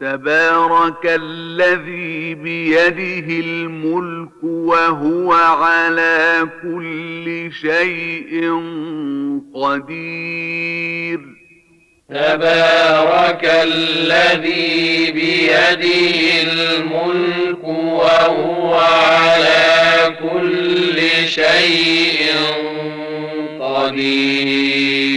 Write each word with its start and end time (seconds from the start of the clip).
تبارك 0.00 1.04
الذي 1.04 2.34
بيده 2.34 3.28
الملك 3.46 4.44
وهو 4.44 5.32
على 5.32 6.48
كل 6.62 7.50
شيء 7.60 8.52
قدير. 9.54 11.20
تبارك 12.08 13.44
الذي 13.44 15.12
بيده 15.12 15.82
الملك 16.52 17.64
وهو 17.64 18.74
على 18.74 20.14
كل 20.22 21.28
شيء 21.28 22.32
قدير. 23.60 25.07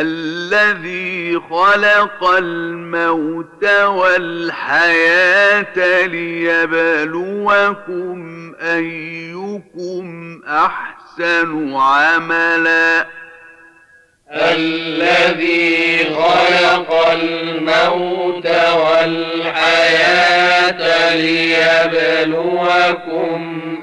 الذي 0.00 1.40
خلق 1.50 2.30
الموت 2.38 3.64
والحياة 3.84 5.26
ليبلوكم 6.06 7.46
أيكم 8.60 10.40
أحسن 10.48 11.74
عملا. 11.76 13.06
الذي 14.30 16.04
خلق 16.04 17.10
الموت 17.12 18.46
والحياة 18.76 19.96
ليبلوكم 21.14 22.62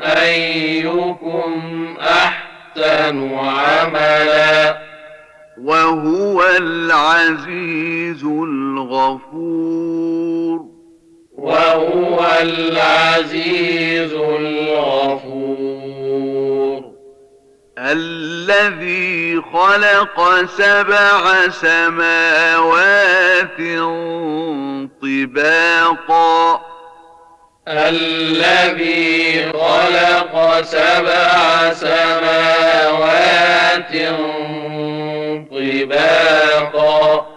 أيكم 0.03 1.97
أحسن 2.01 3.33
عملا. 3.33 4.82
وهو 5.57 6.43
العزيز 6.57 8.23
الغفور. 8.23 9.13
وهو 11.37 12.27
العزيز 12.41 14.13
الغفور. 14.13 15.33
الذي 17.77 19.41
خلق 19.53 20.45
سبع 20.57 21.49
سماوات 21.49 23.57
طباقا. 25.01 26.61
الذي 27.67 29.51
خلق 29.53 30.61
سبع 30.61 31.73
سماوات 31.73 33.33
طباقا. 35.51 37.27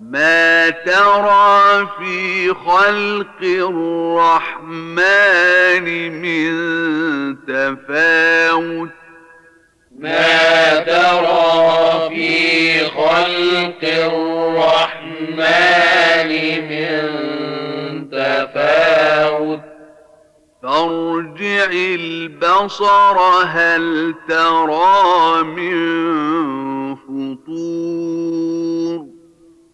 ما 0.00 0.70
ترى 0.70 1.88
في 1.98 2.54
خلق 2.54 3.40
الرحمن 4.62 5.06
من 6.22 6.50
تفاوت؟ 7.46 8.90
ما 9.98 10.78
ترى 10.78 12.08
في 12.08 12.78
خلق 12.84 13.84
الرحمن 13.84 15.50
من 16.68 17.00
تفاوت؟ 18.10 19.60
فارجع 20.62 21.70
البصر 21.72 23.18
هل 23.44 24.14
ترى 24.28 25.42
من 25.42 26.69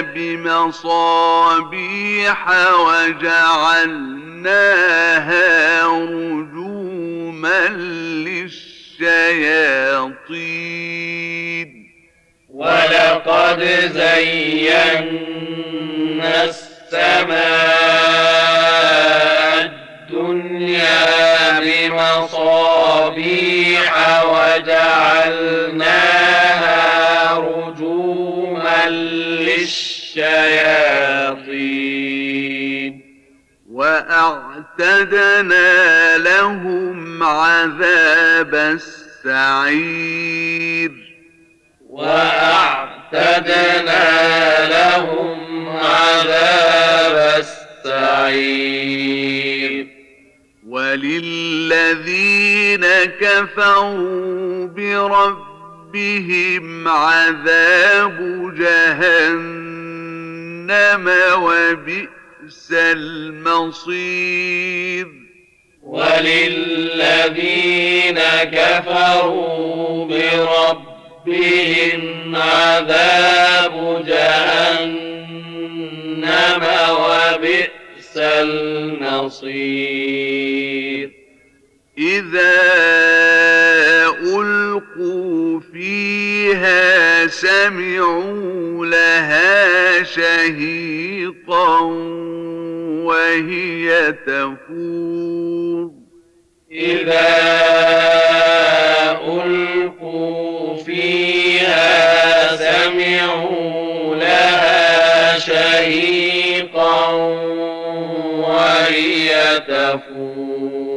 بمصابيح 0.00 2.38
وجعلناها 2.80 4.26
رجوما 5.86 7.68
للشياطين. 7.68 8.64
ولقد 12.54 13.60
زينا 13.94 15.04
السماء 16.44 17.34
الدنيا 20.10 21.60
بمصابيح 21.60 22.64
وجعلناها 24.24 26.23
للشياطين. 28.88 30.14
وأعتدنا 33.70 35.58
لهم 36.18 37.22
عذاب 37.22 38.54
السعير. 39.24 40.90
وأعتدنا 41.90 43.48
لهم 44.68 45.68
عذاب 45.68 47.44
السعير. 47.84 49.86
وللذين 50.68 52.86
كفروا 53.20 54.66
بربهم 54.66 55.53
عذاب 56.88 58.18
جهنم 58.58 59.84
وبئس 61.36 62.72
المصير 62.72 64.44
وللذين 65.82 67.34
كفروا 68.52 70.06
بربهم 70.06 72.02
عذاب 72.36 74.04
جهنم 74.06 75.04
وبئس 77.00 78.16
المصير 78.16 79.74
إذا 81.98 83.23
بها 86.54 87.26
سمعوا 87.26 88.86
لها 88.86 90.02
شهيقا 90.02 91.80
وهي 93.04 94.12
تفور. 94.26 95.90
إذا 96.72 97.26
ألقوا 99.28 100.76
فيها 100.76 102.56
سمعوا 102.56 104.14
لها 104.14 105.38
شهيقا 105.38 107.12
وهي 108.46 109.60
تفور. 109.68 110.94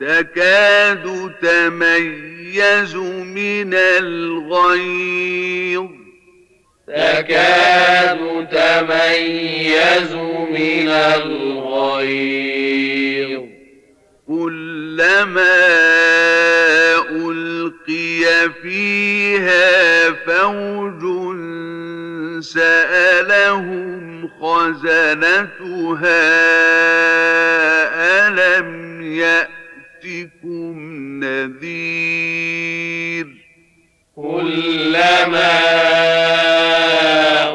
تكاد 0.00 1.32
تميز 1.42 2.35
من 3.24 3.74
الغيظ. 3.74 5.16
تكاد 6.86 8.18
تميز 8.50 10.14
من 10.50 10.88
الغيظ. 10.88 12.36
كلما 14.26 15.56
ألقي 17.10 18.50
فيها 18.62 20.10
فوج 20.10 21.02
سألهم 22.40 24.28
خزنتها 24.40 26.22
ألم 28.28 29.02
يأتكم 29.02 30.74
نذير 31.24 32.05
كلما 34.36 35.60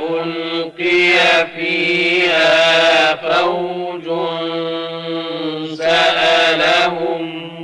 ألقي 0.10 1.14
فيها 1.56 3.16
فوج 3.16 4.06
سألهم 5.78 7.24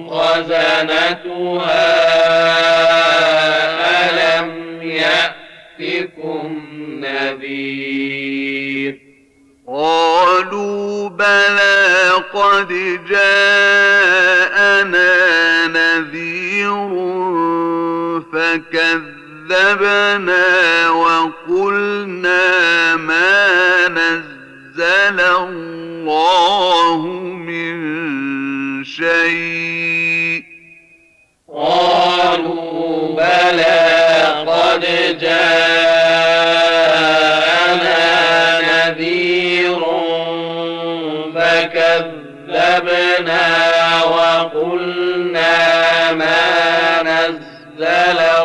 خزنتها 0.10 1.88
ألم 4.10 4.50
يأتكم 4.82 6.48
نذير 7.02 8.94
قالوا 9.68 11.10
بلى 11.10 12.12
قد 12.34 12.68
جاءنا 13.10 14.88
نذير 15.68 17.17
فكذبنا 19.50 20.46
وقلنا 20.90 22.46
ما 22.96 23.88
نزل 23.88 25.20
الله 25.22 27.06
من 27.34 27.78
شيء 28.84 29.57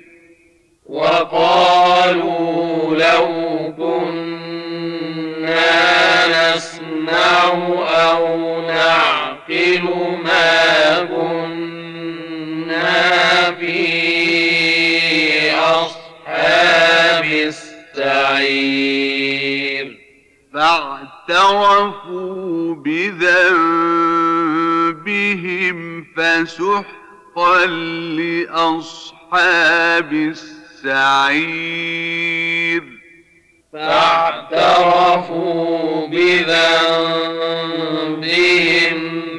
وقالوا 0.86 2.16
لو 2.96 3.28
كنا 3.76 4.72
نسمع 6.56 7.44
أو 7.88 8.60
نعقل 8.66 9.82
ما 10.24 10.61
فاعترفوا 21.28 22.74
بذنبهم 22.74 23.26
فسحقا 26.16 27.66
لأصحاب 28.46 30.12
السعير. 30.12 31.42
فاعترفوا 33.72 34.88
بذنبهم 36.08 36.60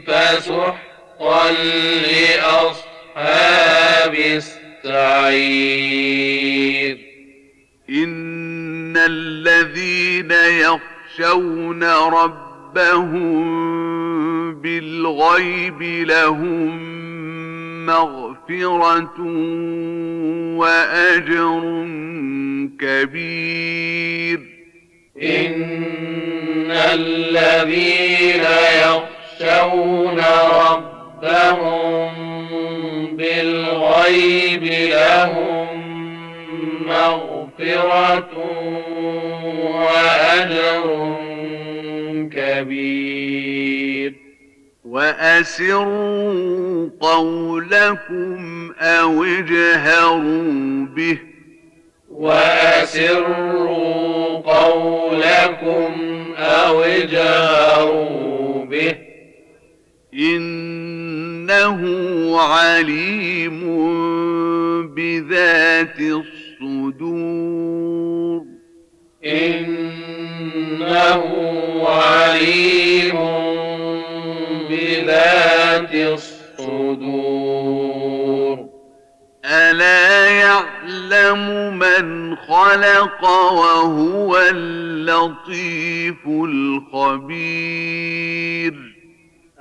فسحقا 0.08 1.52
لأصحاب 2.42 3.34
السعير. 4.16 5.74
إن 7.90 8.98
الذين 8.98 10.32
يخشون 11.20 11.84
ربهم 11.84 13.44
بالغيب 14.62 15.82
لهم 15.82 16.94
مغفرة 17.86 19.20
وأجر 20.58 21.62
كبير. 22.80 24.40
إن 25.24 26.72
الذين 26.72 28.46
يخشون 28.84 30.22
ربهم 30.70 32.14
بالغيب 33.18 34.64
لهم 34.64 35.68
مغفرة 36.88 37.33
وأجر 39.74 41.16
كبير. 42.32 44.14
وأسروا 44.86 46.90
قولكم 47.00 48.72
أو 48.80 49.24
اجهروا 49.24 50.86
به. 50.86 51.18
وأسروا 52.10 53.58
قولكم 54.38 55.94
أو 56.38 56.82
اجهروا 56.82 58.66
به. 58.66 58.96
إنه 60.14 61.82
عليم 62.42 63.64
بذات 64.96 66.00
الصدور. 67.02 68.46
إنه 69.26 71.24
عليم 71.88 73.18
بذات 74.70 75.94
الصدور. 75.94 77.14
ألا 79.46 80.26
يعلم 80.28 81.74
من 81.78 82.36
خلق 82.36 83.24
وهو 83.24 84.38
اللطيف 84.38 86.28
الخبير. 86.28 87.74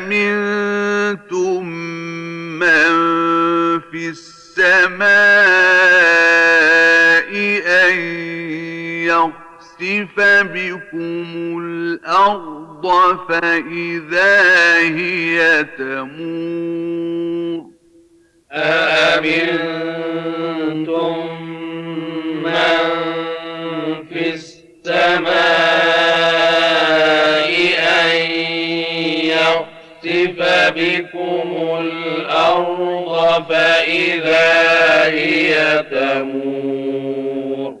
أأمنتم 0.00 1.66
من 2.58 2.90
في 3.80 4.08
السماء 4.08 5.00
أن 7.66 7.98
يخسف 9.04 10.16
بكم 10.42 11.58
الأرض 11.62 12.84
فإذا 13.28 14.78
هي 14.78 15.64
تمور. 15.78 17.70
أأمنتم 18.52 19.70
من 22.44 22.78
في 24.08 24.34
السماء 24.34 25.69
بكم 30.68 31.78
الأرض 31.80 33.44
فإذا 33.48 35.04
هي 35.04 35.84
تمور. 35.90 37.76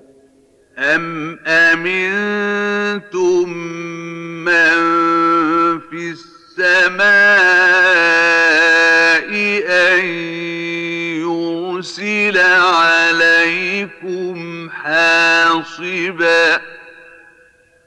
أم 0.78 1.38
أمنتم 1.46 3.48
من 4.44 4.80
في 5.90 6.10
السماء 6.10 7.00
أن 9.66 10.04
يرسل 11.20 12.38
عليكم 12.38 14.36
حاصبا؟ 14.70 16.60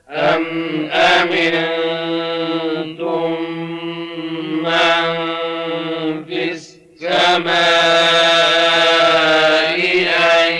أم 0.09 0.45
أمنتم 0.91 2.23
من 4.63 6.25
في 6.25 6.51
السماء 6.51 7.53
أن 10.39 10.53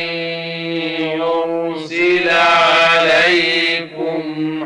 يرسل 1.19 2.27
عليكم 2.29 4.21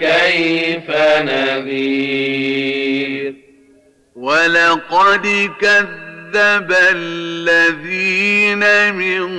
كيف 0.00 0.90
نذير. 1.20 2.20
ولقد 4.16 5.50
كذب 5.60 6.09
الذين 6.92 8.64
من 8.94 9.30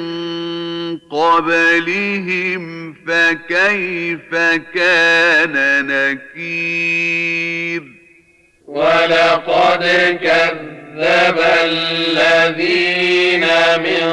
قبلهم 0.98 2.94
فكيف 3.08 4.36
كان 4.76 5.86
نكير؟ 5.88 7.84
ولقد 8.68 9.84
كذب 10.24 11.40
الذين 11.64 13.46
من 13.84 14.10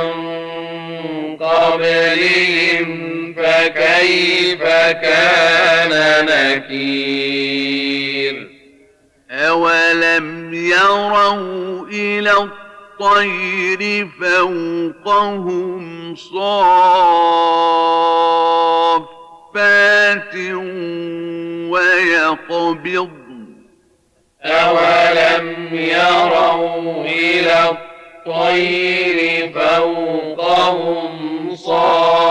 قبلهم 1.37 2.89
فكيف 3.35 4.63
كان 5.03 6.27
نكير؟ 6.27 7.59
أولم 9.31 10.55
يروا 10.55 11.87
إلى 11.87 12.49
الطير 13.01 14.09
فوقهم 14.21 15.83
صافات 16.17 17.55
ويقبضن 21.71 23.09
أولم 24.43 25.69
يروا 25.73 27.05
إلى 27.05 27.71
الطير 27.71 29.19
فوقهم 29.53 31.13
صافات 31.57 32.29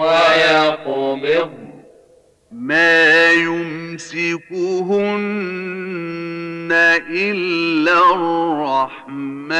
ويقبض. 0.00 1.50
ما 2.52 3.30
يمسكهن 3.94 6.68
إلا 7.10 8.14
الرحمن. 8.14 9.54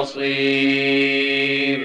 بصير. 0.00 1.78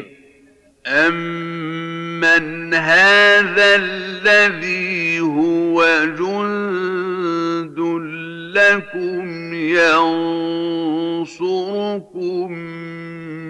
أمن 0.88 2.74
هذا 2.74 3.75
الذي 3.75 5.19
هو 5.19 5.86
جند 6.05 7.79
لكم 8.58 9.53
ينصركم 11.13 12.51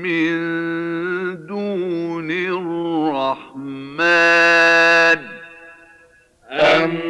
من 0.03 0.35
دون 1.45 2.31
الرحمن. 2.31 3.69
أمن 6.51 7.09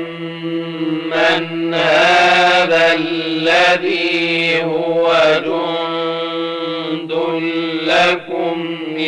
هذا 1.74 2.94
الذي 2.94 4.09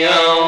لكم 0.05 0.40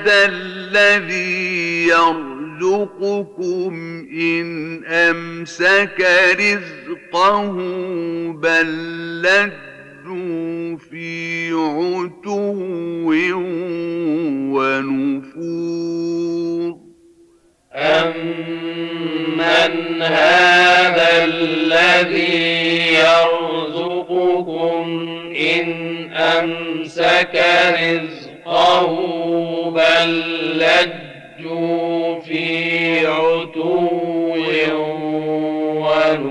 هذا 0.00 0.24
الذي 0.32 1.86
يرزقكم 1.86 3.72
إن 4.12 4.84
أمسك 4.84 6.06
رزقه 6.40 7.52
بل 8.32 8.66
لجوا 9.22 10.76
في 10.90 11.52
عتو 11.52 12.54
ونفور. 15.36 16.76
أمن 17.74 18.42
هذا 20.02 21.24
الذي 21.24 22.94
يرزقكم 22.94 24.84
إن 25.36 25.68
أمسك 26.12 27.44
رزقه 27.80 28.29
بل 29.70 30.10
لجوا 30.58 32.20
في 32.20 33.06
عتو 33.06 33.88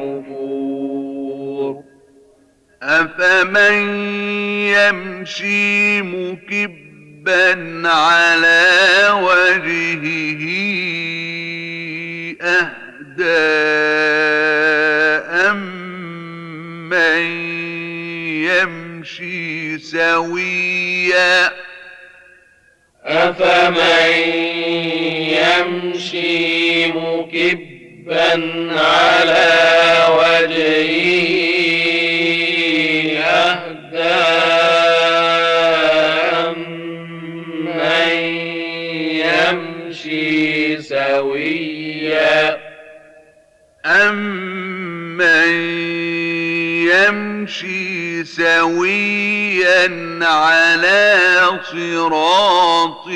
ونفور 0.10 1.84
أفمن 2.84 3.74
يمشي 4.70 6.02
مكبا 6.02 7.90
على 7.90 8.66
وجهه 9.14 10.44
أهدى 12.42 13.50
أمن 15.50 17.22
يمشي 18.46 19.78
سويا 19.78 21.69
أفمن 23.10 24.12
يمشي 25.36 26.88
مكبا 26.88 28.32
على 28.80 29.48
وجهه 30.10 31.10
سويا. 40.90 42.58
أمن 43.86 45.20
يمشي 46.90 48.24
سويا 48.24 49.86
على 50.22 51.40
صراط 51.64 53.08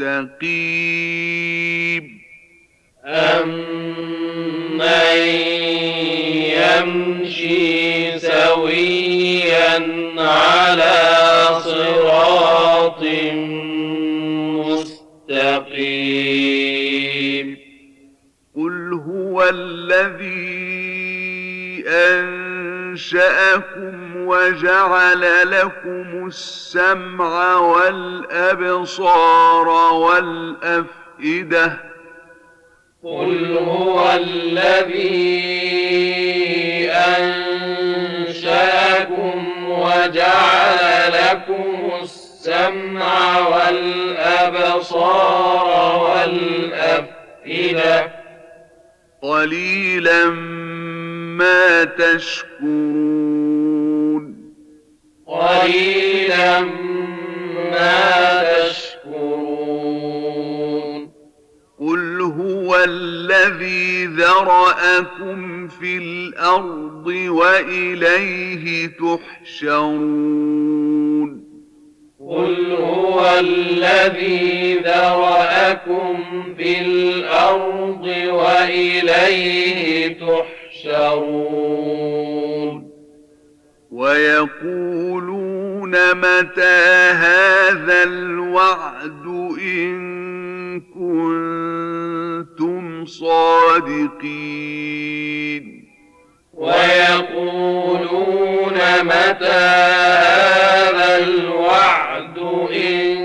مستقيم. 0.00 2.04
أمن 3.04 4.80
يمشي 6.56 8.18
سويا 8.18 9.74
على 10.18 10.98
صراط 11.64 13.02
مستقيم. 15.32 17.56
قل 18.56 18.76
هو 19.06 19.36
الذي 19.48 20.61
أنشأكم 22.92 24.16
وجعل 24.26 25.50
لكم 25.50 26.26
السمع 26.26 27.56
والأبصار 27.56 29.68
والأفئدة 29.92 31.78
قل 33.04 33.58
هو 33.58 34.10
الذي 34.12 35.42
أنشأكم 38.22 39.68
وجعل 39.68 41.12
لكم 41.12 41.90
السمع 42.02 43.38
والأبصار 43.48 45.22
والأفئدة 46.02 48.12
قليلا 49.22 50.24
ما 51.38 51.84
تشكرون. 51.84 53.22
قليلا 55.26 56.60
ما 57.70 58.42
تشكرون. 58.42 59.52
قل 61.80 62.20
هو 62.20 62.84
الذي 62.84 64.06
ذرأكم 64.06 65.68
في 65.68 65.96
الأرض 65.96 67.06
وإليه 67.06 68.86
تحشرون. 68.86 70.32
قل 72.28 72.72
هو 72.72 73.30
الذي 73.40 74.74
ذرأكم 74.84 76.22
في 76.56 76.80
الأرض 76.80 78.06
وإليه 78.28 80.08
تحشرون. 80.08 80.51
ويقولون 83.90 85.90
متى 86.14 87.10
هذا 87.12 88.02
الوعد 88.02 89.26
إن 89.60 90.80
كنتم 90.80 92.82
صادقين؟ 93.06 94.22
ويقولون 96.54 98.22
متى 99.02 99.62
هذا 100.26 101.18
الوعد 101.18 102.38
إن 102.72 103.18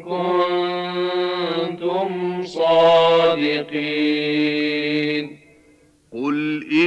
كنتم 0.00 2.08
صادقين؟ 2.44 4.05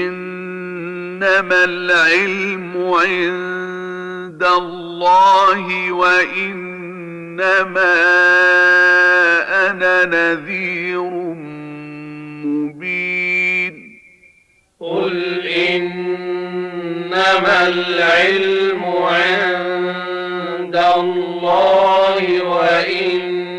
إنما 0.08 1.64
العلم 1.64 2.94
عند 2.94 4.44
الله 4.44 5.92
وإنما 5.92 7.40
أنا 9.70 10.06
نذير 10.06 11.02
مبين. 12.46 13.74
قل 14.80 15.40
إنما 15.68 16.08
العلم 17.68 18.84
عند 18.86 20.76
الله 20.76 22.44
وإنما 22.44 23.50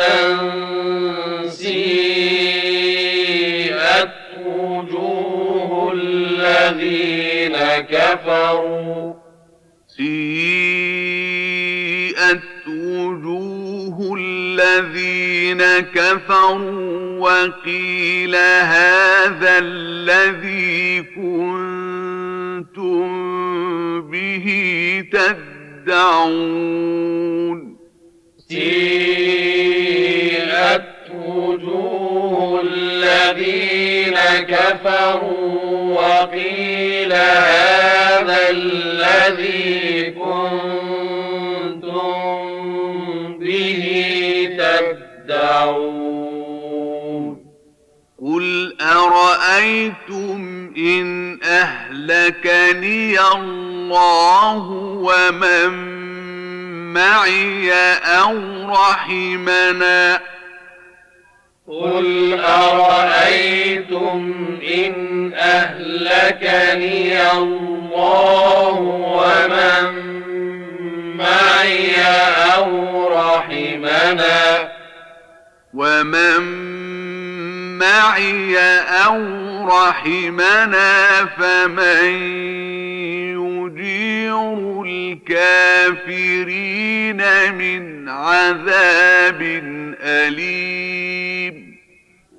سيئت 1.49 2.89
وجوه 4.45 5.93
الذين 5.93 7.55
كفروا 7.89 9.13
سيئت 9.87 10.98
الذين 14.59 15.61
كفروا 15.79 17.19
وقيل 17.19 18.35
هذا 18.35 19.57
الذي 19.59 21.01
كنتم 21.15 21.59
به 24.01 24.45
تدعون؟ 25.85 26.89
سيئت 28.37 28.59
وجوه 31.15 32.61
الذين 32.63 34.17
كفروا 34.47 35.99
وقيل 36.01 37.13
هذا 37.13 38.49
الذي 38.49 40.11
كنتم 40.11 41.08
تدعون 45.59 47.49
قل 48.21 48.75
أرأيتم 48.81 50.71
إن 50.77 51.39
أهلكني 51.43 53.19
الله 53.19 54.57
ومن 55.01 55.69
معي 56.93 57.73
أو 57.97 58.35
رحمنا؟ 58.69 60.19
قل 61.67 62.39
أرأيتم 62.39 64.35
إن 64.75 65.33
أهلكني 65.35 67.31
الله 67.31 68.79
ومن 69.19 69.99
معي 71.17 71.95
أو 72.55 73.07
رحمنا؟ 73.07 74.78
ومن 75.73 76.41
معي 77.77 78.57
أو 79.05 79.17
رحمنا 79.67 81.25
فمن 81.25 82.09
يجير 83.39 84.83
الكافرين 86.01 86.37
من 87.53 88.09
عذاب 88.09 89.41
أليم 90.01 91.77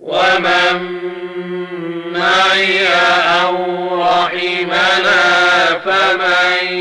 ومن 0.01 1.01
معي 2.13 2.89
أو 3.43 3.57
رحمنا 4.03 5.21
فمن 5.85 6.81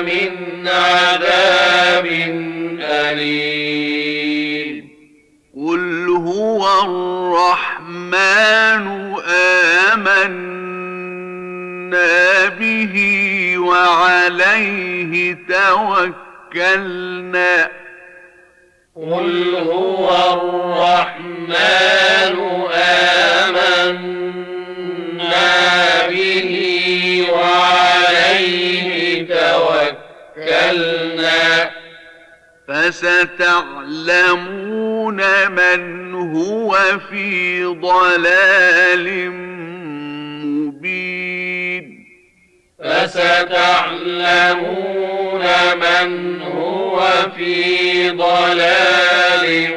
من 0.00 0.68
عذاب 0.68 2.06
أليم. 2.80 4.88
قل 5.56 6.06
هو 6.08 6.82
الرحمن 6.82 8.86
آمنا 9.92 10.78
به 12.48 12.96
وعليه 13.58 15.36
توكلنا. 16.54 17.70
قل 18.96 19.54
هو 19.54 20.10
الرحمن 20.32 22.34
آمنا 22.72 24.17
فستعلمون 32.90 34.00
من 35.50 36.14
هو 36.14 36.78
في 37.10 37.64
ضلال 37.64 39.30
مبين. 40.44 42.04
فستعلمون 42.84 43.26
من 45.76 46.42
هو 46.42 47.00
في 47.36 48.10
ضلال 48.10 49.70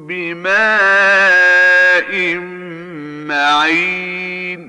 بماء 0.08 0.52
معين 3.28 4.62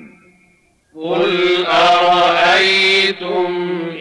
قل 0.96 1.66
أرأيتم 1.66 3.50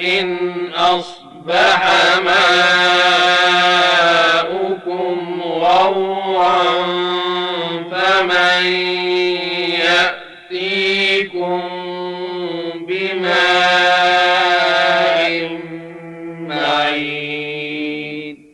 إن 0.04 0.38
أصبح 0.76 1.94
ماؤكم 2.26 3.41